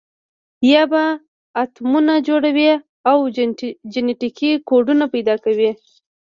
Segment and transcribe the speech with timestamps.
[0.71, 1.03] یا به
[1.63, 2.69] اتمونه جوړوي
[3.09, 3.17] او
[3.93, 5.71] جنټیکي کوډونه پیدا کوي.